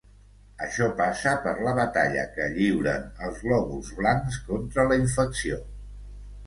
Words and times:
Això 0.67 0.87
passa 1.01 1.33
per 1.43 1.53
la 1.67 1.75
batalla 1.81 2.25
que 2.39 2.49
lliuren 2.57 3.07
els 3.29 3.45
glòbuls 3.45 3.93
blancs 4.01 4.43
contra 4.51 4.89
la 4.93 5.01
infecció. 5.07 5.63